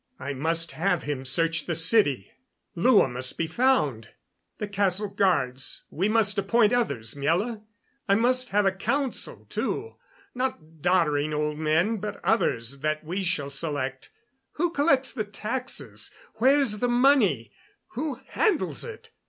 "I 0.17 0.33
must 0.33 0.71
have 0.71 1.03
him 1.03 1.25
search 1.25 1.67
the 1.67 1.75
city. 1.75 2.31
Lua 2.73 3.07
must 3.07 3.37
be 3.37 3.45
found. 3.45 4.09
The 4.57 4.67
castle 4.67 5.09
guards 5.09 5.83
we 5.91 6.09
must 6.09 6.39
appoint 6.39 6.73
others, 6.73 7.13
Miela. 7.13 7.61
I 8.09 8.15
must 8.15 8.49
have 8.49 8.65
a 8.65 8.71
council, 8.71 9.45
too 9.47 9.97
not 10.33 10.81
doddering 10.81 11.35
old 11.35 11.59
men, 11.59 11.97
but 11.97 12.19
others 12.25 12.79
that 12.79 13.03
we 13.03 13.21
shall 13.21 13.51
select. 13.51 14.09
Who 14.53 14.71
collects 14.71 15.13
the 15.13 15.23
taxes? 15.23 16.09
Where 16.37 16.59
is 16.59 16.79
the 16.79 16.89
money? 16.89 17.51
Who 17.89 18.21
handles 18.29 18.83
it?" 18.83 19.11